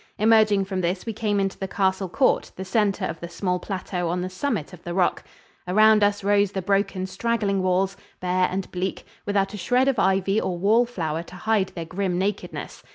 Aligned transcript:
Emerging 0.17 0.65
from 0.65 0.81
this 0.81 1.05
we 1.05 1.13
came 1.13 1.39
into 1.39 1.59
the 1.59 1.67
castle 1.67 2.09
court, 2.09 2.51
the 2.55 2.65
center 2.65 3.05
of 3.05 3.19
the 3.19 3.29
small 3.29 3.59
plateau 3.59 4.09
on 4.09 4.19
the 4.21 4.31
summit 4.31 4.73
of 4.73 4.83
the 4.83 4.95
rock. 4.95 5.23
Around 5.67 6.03
us 6.03 6.23
rose 6.23 6.53
the 6.53 6.61
broken, 6.63 7.05
straggling 7.05 7.61
walls, 7.61 7.95
bare 8.19 8.47
and 8.49 8.71
bleak, 8.71 9.05
without 9.27 9.53
a 9.53 9.57
shred 9.57 9.87
of 9.87 9.99
ivy 9.99 10.41
or 10.41 10.57
wall 10.57 10.87
flower 10.87 11.21
to 11.21 11.35
hide 11.35 11.67
their 11.75 11.85
grim 11.85 12.17
nakedness. 12.17 12.81